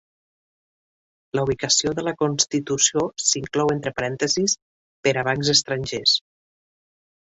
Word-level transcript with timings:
La 1.39 1.43
ubicació 1.47 1.91
de 1.99 2.07
la 2.07 2.15
constitució 2.23 3.05
s'inclou 3.27 3.77
entre 3.77 3.95
parèntesis 4.01 4.59
per 5.07 5.17
a 5.25 5.29
bancs 5.33 5.57
estrangers. 5.59 6.21